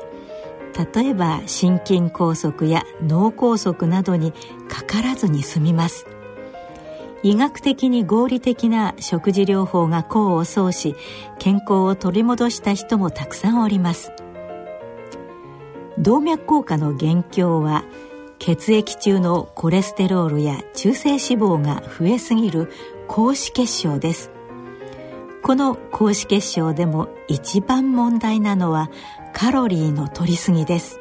[0.95, 4.33] 例えば心筋梗塞や脳梗塞などに
[4.69, 6.05] かからずに済みます。
[7.23, 10.95] 医学的に合理的な食事療法が功を奏し
[11.39, 14.11] 健康を取り戻した人もたくさんおります。
[15.97, 17.83] 動脈硬化の元凶は
[18.39, 22.71] 血液中のコレステロールや中性脂肪が増えすぎる
[23.07, 24.31] 高脂血症です。
[25.43, 28.89] この高脂血症でも一番問題なのは
[29.33, 30.99] カロリーの摂りすぎです。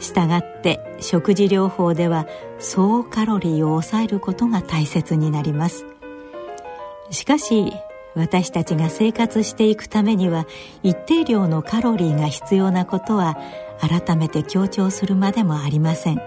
[0.00, 2.26] したがって食事療法では
[2.58, 5.86] 総カロリーを抑えることが大切になります。
[7.10, 7.72] しかし
[8.14, 10.46] 私たちが生活していくためには
[10.82, 13.38] 一定量のカロリーが必要なことは
[13.80, 16.20] 改めて強調するまでもありません。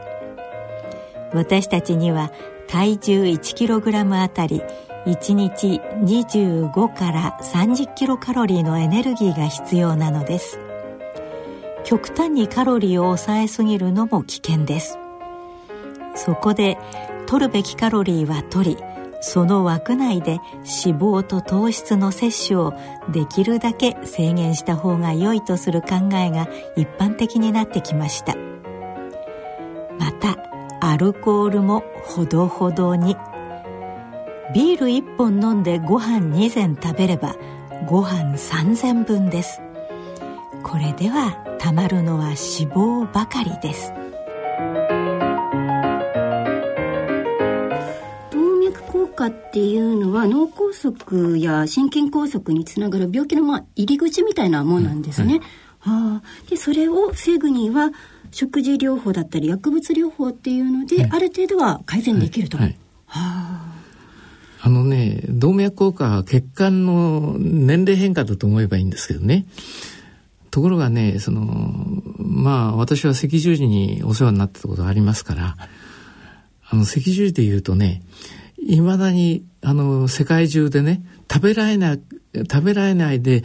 [1.34, 2.32] 私たちには
[2.68, 4.62] 体重 1kg あたり
[5.06, 10.60] 1日25から30キロカロリーのエネルギーが必要なのです。
[11.84, 15.00] 極端にカロリーを抑えすぎるのも危険です。
[16.16, 16.78] そこで
[17.26, 18.91] 取るべきカロリーは取り
[19.22, 20.40] その枠内で
[20.84, 22.74] 脂肪と糖質の摂取を
[23.12, 28.36] できるだけ制限した方が良いとする考えが一般的になってきました。
[30.00, 30.38] また
[30.82, 33.16] アルコールもほどほどに。
[34.54, 37.36] ビール1本飲んでご飯2膳食べれば
[37.88, 39.62] ご飯3膳分です。
[40.64, 42.36] これではたまるのは脂
[42.72, 43.94] 肪ばかりです。
[49.22, 55.42] 化っていうのは脳梗塞や心筋梗塞につながる病気のまあ入り口みたいなもんなんですね。
[55.86, 57.92] うん、はあ、でそれを防ぐには
[58.32, 62.58] 食事療法だったり薬物療法っていうので、ある程度は改善できると。
[62.58, 63.72] はいはい、はあ
[64.64, 69.46] あのね、動脈硬化は血管の年齢変化だと思えばいいんですけどね。
[70.52, 75.56] ところがね、その、まあ私は赤十字にお世話になったことがありますから、
[76.70, 78.04] あの赤十字で言うとね、
[78.62, 82.02] いまだにあの世界中でね食べられない
[82.50, 83.44] 食べられないで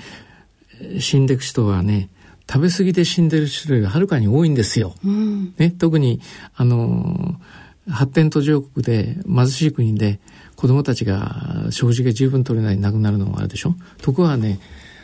[1.01, 2.11] 死んでいく人はね
[2.49, 4.95] 食べ過ぎで死んでる種類がはるかに多いんですよ。
[5.05, 6.21] うん、ね、特に
[6.55, 7.41] あの
[7.89, 10.21] 発展途上国で貧しい国で
[10.55, 13.75] 子供たちが食事が十分取れない亡くなるのもあるでしょ。
[14.01, 14.61] ところがね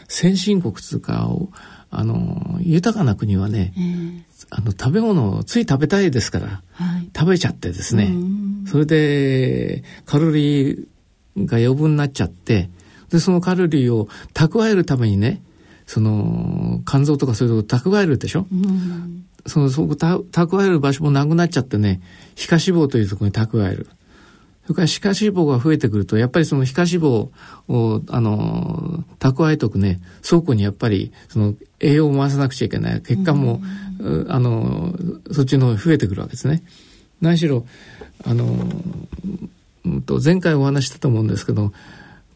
[0.08, 1.28] 先進国つうか
[1.90, 3.74] あの豊かな国はね、
[4.50, 8.10] あの食べ物をつい食べたいですから、はい、食べちゃってですね、
[8.66, 10.86] それでカロリー
[11.36, 12.70] が余分になっちゃって
[13.10, 15.42] でそのカロリーを蓄えるためにね
[15.86, 22.00] その肝臓とかそういうとこ蓄えるでしょ、うん、そのそこ蓄える場所もなくなっちゃってね
[22.34, 23.88] 皮下脂肪というところに蓄える。
[24.64, 27.28] それから皮下脂肪が増えてくるとやっぱりその皮下脂肪
[27.68, 33.02] をあの蓄えとくね倉庫にやっぱりその栄養を回さなくちゃいけない。
[33.02, 33.60] 血管も、
[33.98, 34.94] うん、あの
[35.32, 36.62] そっちの方に増えてくるわけですね。
[37.22, 37.64] 何しろ
[38.24, 38.44] あの、
[39.84, 41.72] うんと、前回お話したと思うんですけど、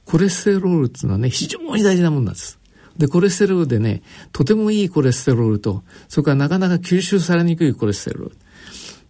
[0.04, 2.58] コレステロールっていうのはね、非常に大事なものなんです。
[2.96, 8.36] で、コレステロールでね、とてもいいコレステロールと、それからなかなか吸収されにくいコレステロール。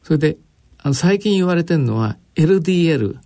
[0.02, 0.38] それで、
[0.78, 3.18] あの最近言われてるのは LDL。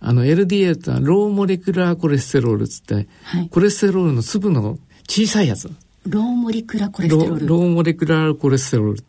[0.00, 5.70] あの LDL ってのはローモレキュラーコレステロールっつって、はい、コレステロールの粒の小さいやつ。
[6.06, 7.46] low molecular コレステロール。
[7.46, 9.04] low molecular コレステロール。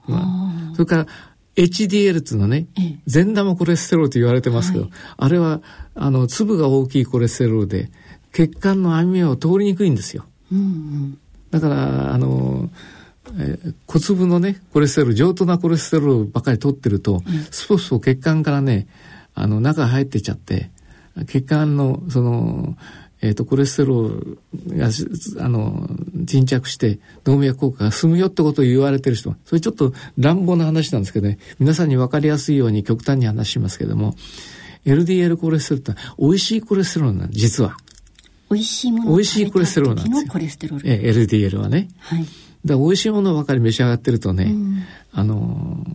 [0.74, 1.08] それから
[1.56, 5.62] HDL っていうのはね、ええ、善玉コレステロールと言われてますけど、はい、あれは、
[5.96, 7.92] あの、粒が大きいコレステロールで、
[8.32, 10.26] 血管の網目を通りにくいんですよ。
[10.52, 11.18] うんうん、
[11.52, 12.70] だから、あの、
[13.38, 18.88] えー、小粒のね、コレステロール、上等なコレステロールばっかり取ってると、うん、スポスポ血管からね、
[19.36, 20.70] あの、中入ってっちゃって、
[21.28, 22.78] 血管の、その、
[23.22, 24.38] えっ、ー、と、コレステロー
[24.70, 24.90] ルが、
[25.44, 25.90] あの、
[26.26, 34.16] 沈着して動脈硬化が進むよってことを言われてる人それちょっと乱暴な話なんですけどね、皆さんに分かりやすいように極端に話しますけども、
[34.86, 37.76] LDL コレステロールって美味しいコレステロールなん実は。
[38.50, 40.32] 美味しいもの美味しいコレステロールなんですよ。
[40.32, 40.90] コレステロール。
[40.90, 41.90] ええ、LDL はね。
[42.00, 42.26] はい。
[42.66, 45.86] だ美味しいものばかり召し上がってるとね、うん、あの、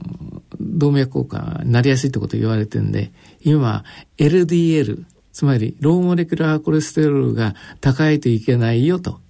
[0.61, 3.85] 動脈硬化になりやすいってことを言われてるんで、今、
[4.19, 9.21] LDL、つまりローモレキュラーコレステロールが高いといけないよと。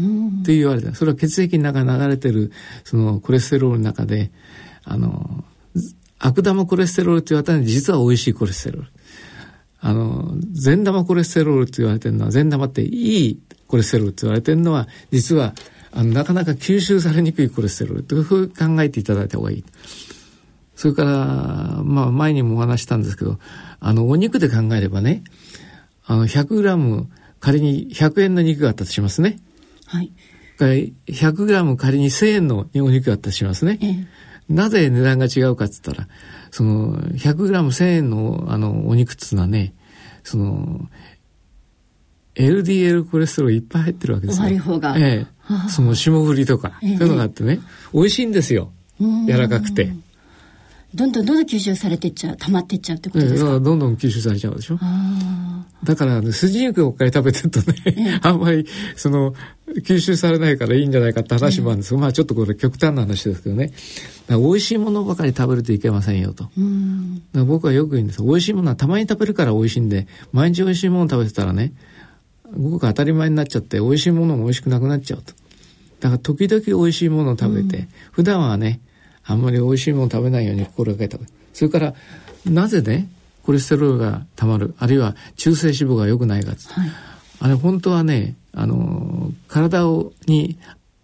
[0.00, 2.50] うん、って言われてそれは血液の中に流れてる
[2.82, 4.32] そのコレステロールの中で
[4.84, 5.44] あの
[6.18, 8.88] 悪玉コレステロールって言われたのは実は美味しいコレステロール。
[9.80, 15.54] あの善玉コレステロールって言われてるのは善玉っていいコレステロールって言われてるのは実は
[15.92, 19.64] あのなかなか吸収されにくいコレステロールというふうに考えていただいた方がいい。
[20.82, 21.10] それから、
[21.84, 23.38] まあ前にもお話したんですけど、
[23.78, 25.22] あのお肉で考えればね、
[26.04, 27.08] あの100グラム
[27.40, 29.38] 仮に100円の肉があったとしますね。
[29.86, 30.12] はい。
[30.58, 33.78] 100グラム仮に1000円のお肉があったとしますね。
[33.82, 34.06] ええ、
[34.48, 36.08] なぜ値段が違うかっつったら、
[36.50, 39.74] その100グラム1000円のあのお肉っつうのはね、
[40.22, 40.88] その
[42.36, 44.46] LDL コレステロールいっぱい入ってるわけですよ。
[44.46, 44.96] 悪い方が。
[44.96, 45.68] ええ。
[45.68, 47.60] その霜降りとか、ええ、そういうのがあってね、
[47.92, 48.72] 美味しいんですよ。
[49.00, 49.92] 柔らかくて。
[50.94, 54.78] どんどんどんどん吸収されてっちゃう、溜まってっちゃうってことですか、ええ、どんどん吸収されちゃうでしょ？
[55.84, 59.34] だから、ね、筋肉をっかり食べてるとね、え、あんまり、その、
[59.84, 63.72] 吸収されないからいいんじゃないかって話もあるんですが、まあちょっとこれ極端な話ですけどね。
[64.28, 66.50] 美味しいものばかり食べるといけませんよと。
[67.46, 71.72] 僕はよく言うんです美味しいものはたまに食べるから美味しいんで、毎日美味しいもの食べてたらね、
[72.54, 75.32] ごく当たり前になっちゃって美味しいものも美味しくなくなっちゃうと。
[76.00, 78.80] だから時々美味しいものを食べて、うん、普段はね、
[79.24, 81.18] あんまり美味しいものを食べないように心がけた。
[81.52, 81.94] それから、
[82.44, 83.08] なぜね、
[83.44, 86.58] コレステロールがたまる、あるいは中性脂肪が良くないか、はい、
[87.40, 90.58] あれ本当はね、あの、体をに、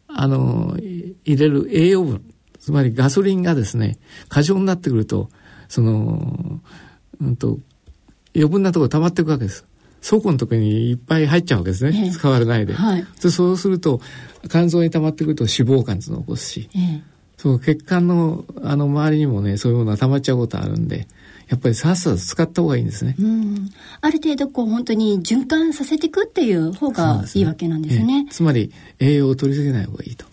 [0.08, 2.24] あの、入れる栄養分、
[2.58, 5.30] つまりガソリンがですね、過剰になってくると、
[5.68, 6.60] その、
[7.20, 7.58] うんと、
[8.34, 9.64] 余分なところ溜まっていくわけです。
[10.00, 12.72] 倉庫のところにいっぱい入っちゃうわけですね、え使われないで。
[12.72, 14.00] はい、でそうすると
[14.48, 17.02] 肝臓に溜まってくると脂肪肝を起こすし、え
[17.38, 21.06] そう血管のあの周りにもねそういうものが溜まっちゃうことあるんで
[21.48, 23.16] やっぱりさっさと使った方がいいんですね。
[24.02, 28.26] ある程度こう本当に循環させていくっていう方がいいわけなんですね。
[28.28, 30.26] すつまり栄養を取りすぎない方がいいと。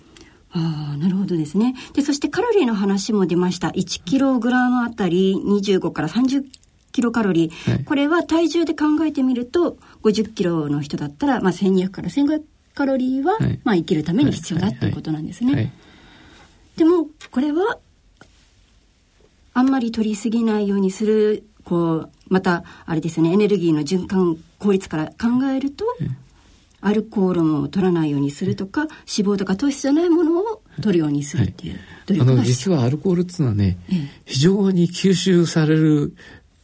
[0.51, 1.75] ああ、なるほどですね。
[1.93, 3.69] で、そしてカロリーの話も出ました。
[3.69, 6.43] 1キログラムあたり25から30
[6.91, 12.41] キロカロリー、はい、これは体重で考えてみると50キロの人だったら、まあ、1200から1500
[12.73, 15.73] カロリーは、はい、まあ、生きるために必要だっていうことなんですね。
[16.77, 17.79] でもこれは
[19.53, 25.85] あんまり取りすぎないようにするこうまたあれですねエネルギーの循環効率から考えると、
[26.81, 33.77] アルコールも取らないようにするとか脂肪とか糖質じゃないものを取るようにするっていう、はい、あの実はアルコールっていうのはね、
[34.25, 36.15] 非常に吸収される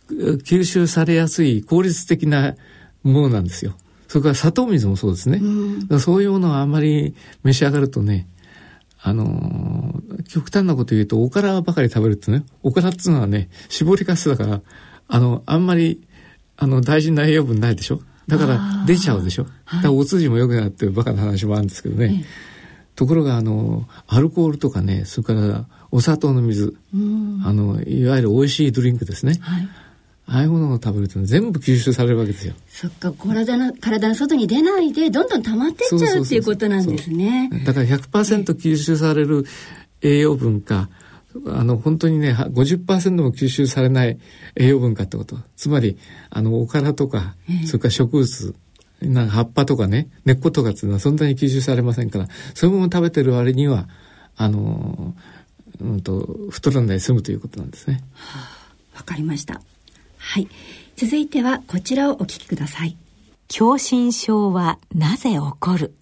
[0.09, 2.55] 吸収されやすい効率的な
[3.03, 3.73] ものなんですよ。
[4.07, 5.37] それから砂糖水もそうですね。
[5.41, 8.27] うん、そういうものはあんまり召し上がるとね、
[9.03, 14.61] あのー、極端なこと言うと、おからばかり食べるとね、おからっていうのはね、絞りかすだから、
[15.07, 16.01] あの、あんまり、
[16.57, 18.01] あの、大事な栄養分ないでしょ？
[18.27, 22.23] だから出ちゃうでしょ、はい、だからお通じも良くなってるバカな話もあるんですけどね。
[22.95, 26.97] ところが、あの、アルコールとかね、それからお砂糖の水、あ
[27.51, 29.37] の、いわゆる美味しいドリンクですね。
[29.41, 29.67] はい
[30.27, 32.53] ああいうものを食べると全部吸収されるわけですよ。
[32.69, 37.49] そっか、体の、体の外に出ないで、どんどん溜まってっちゃうっていうことなんですね。
[37.65, 39.45] だから100%吸収される
[40.01, 40.89] 栄養分か、
[41.47, 44.19] あの、本当にね、50%も吸収されない
[44.55, 45.37] 栄養分かってこと。
[45.55, 45.97] つまり、
[46.29, 48.55] あの、おからとか、それから植物、
[49.01, 53.87] なんか葉っぱとかね、根っことかっていうのはそんなに吸収されませんから、そういうものを食べてる割には、
[54.35, 55.15] あの、
[55.79, 57.95] うんと、太らないで済むということなんですね。
[57.95, 58.47] わ、は
[58.99, 59.61] あ、かりました。
[60.21, 60.47] はい。
[60.95, 62.95] 続いてはこちらをお聞きください。
[63.49, 65.95] 狭心症はなぜ起こる？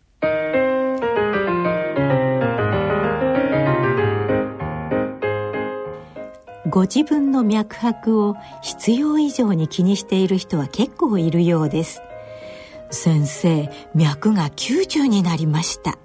[6.70, 12.03] ご自分の脈拍を必要以上に気にしている人は結構いるようです
[12.91, 15.97] 先生脈が90になりました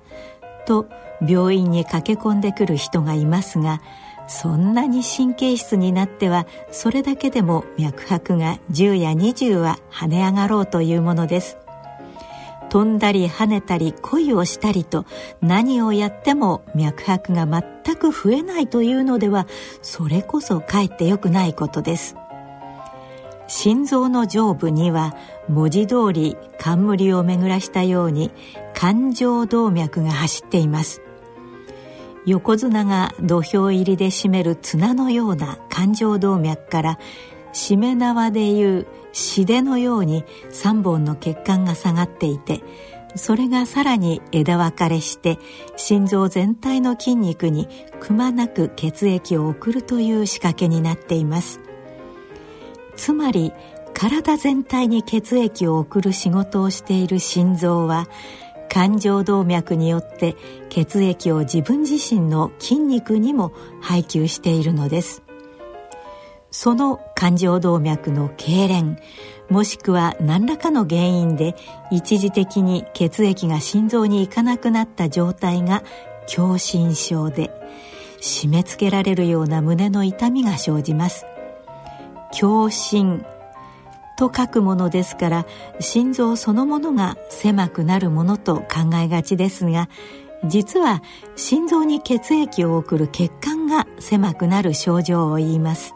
[0.66, 0.88] と
[1.20, 3.82] 病院に駆け込んでくる人がいますが
[4.26, 11.58] そんなに神経質になってはそれだけでも脈拍が10や20は跳ね上がろうというものです。
[12.70, 15.06] 飛んだり跳ねたり恋をしたりと
[15.40, 19.46] 何をやっても脈拍が全く増えないというのでは
[19.80, 22.16] それこそかえって良くないことです。
[23.46, 25.14] 心臓の上部には
[25.48, 28.32] 文字通り冠を巡らしたように
[28.74, 31.03] 感情動脈が走っています。
[32.26, 36.98] 横綱が土俵入りで締める綱のような感情動脈から
[37.52, 42.62] しめ縄でいうしでのように3本の血管が下がっていて
[43.16, 45.38] それがさらに枝分かれして
[45.76, 47.68] 心臓全体の筋肉に
[48.00, 51.60] くまなく血液を送るという仕掛けになっています。
[52.96, 53.52] つまり
[53.92, 58.08] 体全体に血液を送る仕事をしている心臓は
[58.68, 60.36] 感情動脈によって
[60.68, 65.22] 血液を自分自身の筋肉にも配給しているのです。
[66.50, 68.96] その感情動脈の痙攣
[69.50, 71.56] もしくは何らかの原因で
[71.90, 75.82] 一時的に血液が心臓に行かなくなった状態が
[76.26, 77.50] 狭心症で
[78.20, 81.26] 締め付けられるような胸の痛みが生じます。
[82.32, 83.24] 狭心
[84.16, 85.46] と書くものですから
[85.80, 89.88] 心臓そのものが狭くなるものと考えがちですが
[90.44, 91.02] 実は
[91.36, 95.94] 心臓に血液を送る血管が狭くなる症状を言います。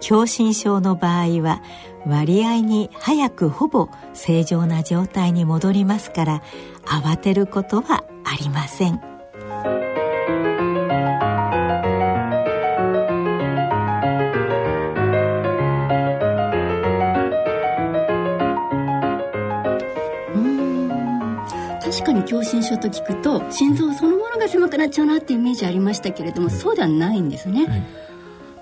[0.00, 1.62] 狭心症の場合は
[2.06, 6.42] 割合に早くほぼ正常な状態に戻りますから
[6.86, 9.09] 慌てることはありません。
[22.26, 27.66] 狭心症と聞くと心臓そのものが狭くなっちゃうなっていうイメージありましたけれども、そうではないんですね。
[27.66, 27.82] はい、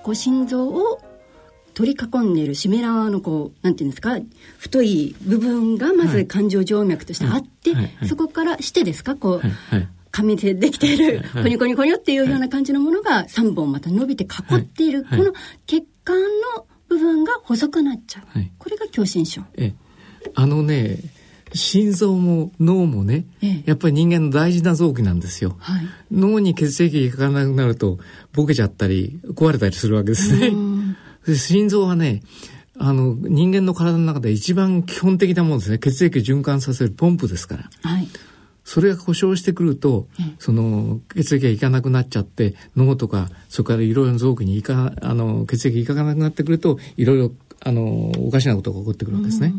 [0.02, 1.00] こう心臓を
[1.74, 4.18] 取り囲んでいるしめ縄のこうなんていうんですか
[4.58, 7.72] 太い部分がまず感情静脈としてあって、
[8.06, 9.42] そこからしてですかこう、
[10.10, 15.32] 紙でできているコニコニコニっていうような感じのものが3本また伸びて囲っている、この
[15.66, 16.20] 血管
[16.56, 18.24] の部分が細くなっちゃう、
[18.58, 19.42] これが狭心症。
[19.56, 19.72] え。
[20.34, 20.98] あのね
[21.54, 27.98] 心臓も脳もね、ええ、やっぱり人間の大事な臓器なんですよ、はい、脳に血液がいかなくなると
[28.32, 30.52] ボケちゃったり壊れたりするわけですね。
[31.36, 32.22] 心臓はね
[32.78, 35.78] あの人間の体の中で一番基本的なものですね。
[35.78, 38.08] 血液を循環させるポンプですから、はい、
[38.64, 40.06] それが故障してくると、
[40.38, 47.32] その血液がいかなくなっちゃって脳とかそれからいろいろな臓器にいかあの血液がいかなくなってくるといろいろ
[47.64, 49.54] あのおかしなことが起こってくるわけですね。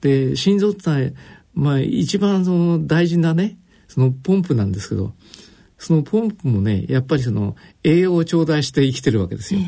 [0.00, 1.14] で心臓って
[1.54, 5.12] まあ、一番その大事なねそのポンプなんですけど
[5.76, 9.60] そのポンプもねやっぱりその栄養を頂戴して生きてるわけですよ。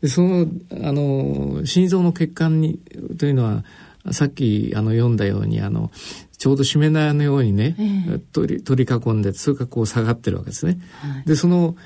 [0.00, 2.78] でそのあの心臓の血管に
[3.18, 3.64] というのは
[4.12, 5.90] さっきあの読んだようにあの
[6.36, 10.78] ちょうどしめ縄のようにね、えー、取り取り囲んでそれがこう下がってるわけですね。
[11.00, 11.76] はい、でその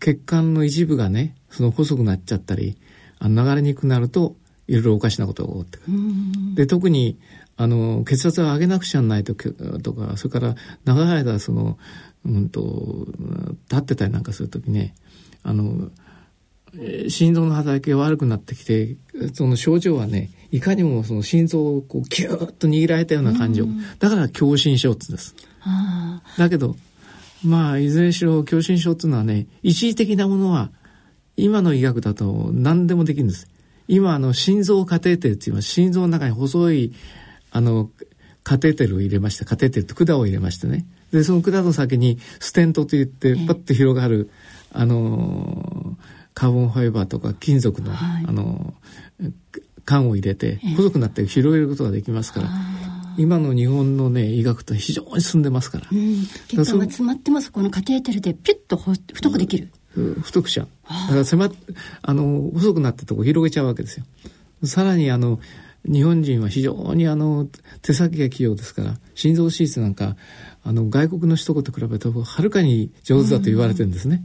[0.00, 2.76] 血管の一部がねその細くなっちゃったり
[3.20, 4.34] あの流れにくくなると
[4.70, 5.96] いろいろおかしなことが起こってくる。
[6.54, 7.18] で特に
[7.56, 10.54] あの血圧を上げなくちゃないととかそれから
[10.84, 11.76] 長い間その、
[12.24, 13.08] うんと、
[13.68, 14.94] 立ってたりなんかする時ね
[15.42, 15.90] あの
[17.08, 18.96] 心臓の働きが悪くなってきて
[19.34, 23.66] その症状はねいかにもその心臓をこうキューッと握られたような感情、
[23.98, 25.34] だから狭心症ってです。
[26.38, 26.76] だけど
[27.44, 30.70] まあいずれにしろ狭心症っていうのはね一時的なものは
[31.36, 33.48] 今の医学だと何でもできるんです。
[33.90, 35.68] 今あの心臓カテーテルって言います。
[35.68, 36.92] 心臓の中に細い
[37.50, 37.90] あの
[38.44, 40.86] カテーテルを入れましてカテーテルって管を入れましてね。
[41.12, 44.30] でその管の先にステントといってパッと広がる、
[44.72, 45.96] あの
[46.34, 48.74] カーボンファイバーとか金属の、はい、あの
[49.84, 52.48] 管を入れて細くなって広げることができますから。
[53.18, 55.86] 今の日本のね医学って非常に進んでますから。
[55.90, 57.50] うん、血管が詰まってます。
[57.50, 59.72] このカテーテルでピュッと太くできる。
[59.94, 60.68] 太くしちゃう。
[60.88, 61.52] だから狭っ、
[62.02, 64.04] あの、細くなったとこ広げちゃうわけですよ。
[64.64, 65.40] さらにあの、
[65.84, 67.48] 日本人は非常にあの、
[67.82, 70.16] 手先が器用ですから、心臓手術なんか、
[70.62, 74.22] あの、外国の人と比べるとはるかに上手だと言われてるんですね。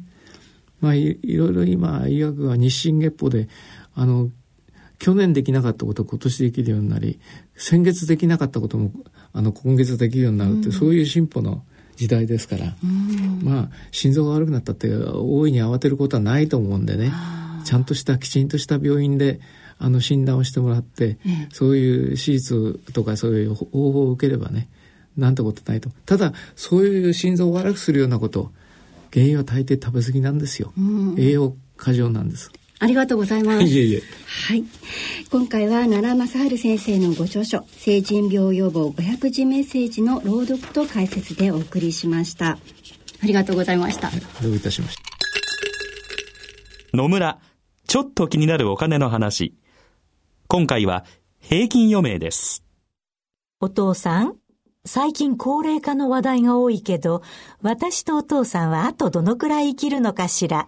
[0.82, 3.48] まあい、いろいろ今、医学は日進月歩で、
[3.94, 4.30] あの、
[5.00, 7.20] 去年できなかったことを今年できるようになり、
[7.56, 8.92] 先月できなかったことも、
[9.34, 11.64] あの、今月できるようになるって、うん、そういう進歩の
[11.96, 12.76] 時代ですから、
[13.42, 17.12] まあ心臓が悪くなったって大いに慌てることはないと思うんでね。
[17.66, 19.40] ちゃんとしたきちんとした病院で
[19.80, 24.70] あの診断をしてもらって、ええ、そういう手術とかそういう方法を受ければね
[25.18, 25.90] なんてことないと。
[26.06, 28.52] ただそういう心臓を悪くするようなこと
[29.12, 30.74] 原因は大抵食べ過ぎなんですよ、
[31.18, 33.64] 栄養過剰なんですありがとうございます。
[33.64, 34.02] いえいえ。
[34.48, 34.64] はい。
[35.32, 42.50] 今回は奈良正治先生のご著書、成人病予防500字メッセージの朗読と解説でお送りしました。
[42.52, 42.58] あ
[43.26, 44.12] りがとうございました。
[44.42, 45.02] どういたしました。
[46.94, 47.40] 野村、
[47.88, 49.56] ちょっと気になるお金の話。
[50.48, 51.06] 今回は
[51.40, 52.64] 平均余命です。
[53.62, 54.36] お父さん、
[54.86, 57.24] 最近高齢化の話題が多いけど、
[57.62, 60.68] 私とお父さんはあとどのくらい生きるのかしら。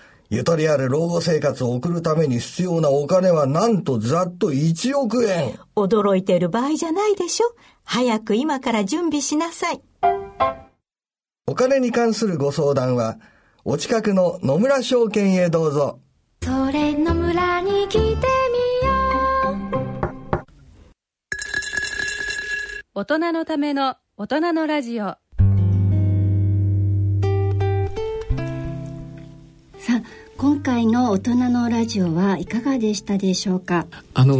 [0.33, 5.59] ゆとりある老後生活を送るために必要なお金はなんとざっと1億円。
[5.75, 7.53] 驚いてる場合じゃないでしょ。
[7.83, 9.81] 早く今から準備しなさい。
[11.47, 13.17] お金に関するご相談は、
[13.65, 15.99] お近くの野村証券へどうぞ。
[16.41, 18.15] それ野村に来てみよ
[19.75, 20.43] う。
[22.95, 25.03] 大人のための大人のラジオ。
[25.03, 25.17] さ
[29.97, 33.85] あ、今回の大人のラジオはいかがでしたでしょうか？
[34.15, 34.35] あの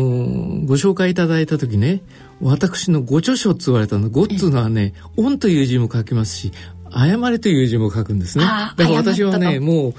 [0.65, 2.01] ご紹介いただいた時ね
[2.41, 6.53] 私のご著書って言われたのごっつのはね「恩」という字も書きますし
[6.89, 8.43] 「誤り」という字も書くんですね。
[8.43, 9.93] だから私はねもう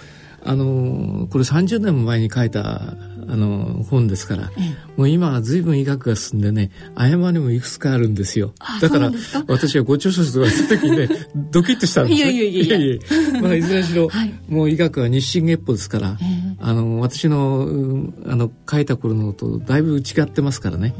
[0.44, 2.96] あのこれ30年も前に書いた
[3.32, 4.50] あの本ですから、
[4.98, 8.52] もう今は随分医学が進んでね誤りもいくつかあるんですよ。
[8.82, 9.10] だから
[9.48, 11.08] 私はご著書とかした時にね
[11.50, 12.76] ドキッとしたんですいやいやいや。
[12.76, 16.18] いやまあいずれにしろ、はい、もう医学は日進月歩ですから、
[16.60, 20.94] あの私のあの書いた頃のとだいぶ違ってますからね。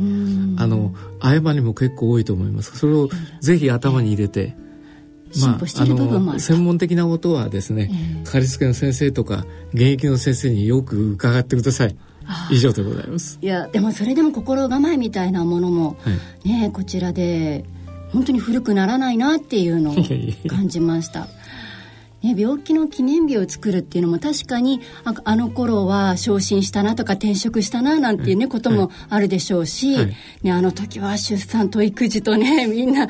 [0.57, 2.79] あの誤りも結構多いと思います。
[2.79, 3.11] それを
[3.43, 4.57] ぜひ頭に入れて、
[5.39, 11.97] まあ、あの専門的なことはですね、えー、かかりつけの先生とか現役の先生によく伺ってください。
[12.51, 13.39] 以上でございます。
[13.41, 16.11] いやでもそれでも心構えみたいなものも、は
[16.45, 17.65] い、ねこちらで
[18.13, 19.95] 本当に古くならないなっていうのを
[20.49, 21.27] 感じました。
[22.23, 33.09] ね、病気の記念日を作るっていうのも確かにああの頃は昇進したなとか転職したななんていうね、こともあるでしょうし、はい、ね、あの時は出産と育児とね みんな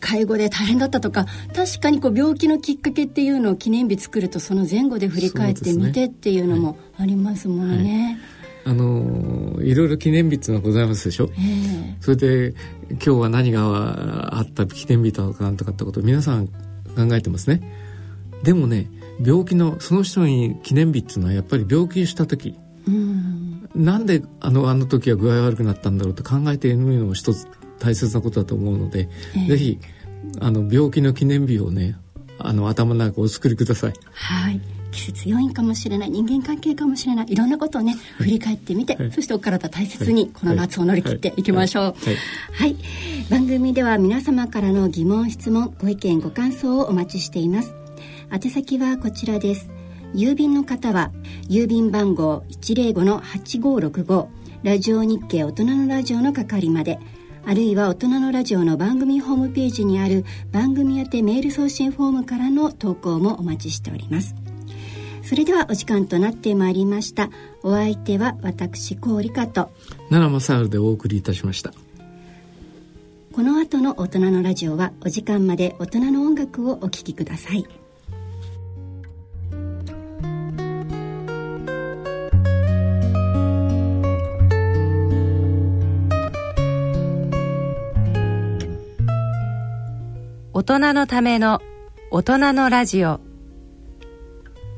[0.00, 8.18] 介護で大変だったとか確かにこう病気のきっかけっていうのを記念日作るとその前後で振り返ってみてっていうのもありますもんね。
[8.68, 12.54] あのいろいろ記念日っていうのはございますでしょ、えー、それで
[12.90, 16.52] 今日は何があった記念日とかなんとかってことを皆さん考
[17.12, 17.62] えてますね。
[18.42, 18.90] でもね
[19.24, 22.56] 病気のその人に記念日っていうのはやっぱり病気した時。
[22.86, 23.68] うん。
[23.74, 27.46] なんであのあの時は具合悪くなったんだろうって考えてみるのも一つ
[27.78, 29.78] 大切なことだと思うので、えー、ぜひ
[30.40, 31.96] あの病気の記念日をね
[32.38, 33.94] あの頭の中お作りください。
[34.12, 41.42] はい季節要因かもしれない人間関係かもしれないいろんなことをね振り返ってみて、はい、そしてお体大切にこの夏を乗り切ってい。
[41.42, 41.94] きましょう、はい、
[42.52, 42.76] はい、
[43.30, 47.74] 番組では皆様からの疑問質問ご意見ご感想をお待ちしています。
[48.30, 49.70] 宛先はこちらです。
[50.14, 51.12] 郵便の方は
[51.48, 54.28] 郵便番号105-8565
[54.62, 56.98] ラジオ日経大人のラジオの係まで
[57.44, 64.34] あるいは大人のラジオの番組ホームページにある番組宛てメール送信フォームからの投稿もお待ちしております
[65.28, 67.28] それではお時間となってまいりました。
[67.62, 69.70] お相手は私郡香と。
[70.08, 71.74] 奈良正治でお送りいたしました。
[73.34, 77.66] この後の大人のラジオはお時間まで大人の音楽をお聴きください。
[90.54, 91.60] 大人のための
[92.10, 93.27] 大人のラジオ